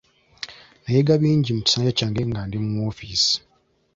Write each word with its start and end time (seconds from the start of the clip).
Nayiga 0.81 1.13
bingi 1.21 1.49
mu 1.55 1.61
kisanja 1.65 1.95
kyange 1.97 2.21
nga 2.29 2.41
ndi 2.47 2.57
mu 2.63 2.69
woofiisi. 2.83 3.35